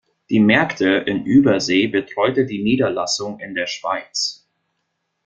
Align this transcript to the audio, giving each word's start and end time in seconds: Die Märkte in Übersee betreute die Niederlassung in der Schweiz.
Die 0.31 0.39
Märkte 0.39 0.87
in 1.05 1.25
Übersee 1.25 1.85
betreute 1.85 2.47
die 2.47 2.63
Niederlassung 2.63 3.39
in 3.39 3.53
der 3.53 3.67
Schweiz. 3.67 4.49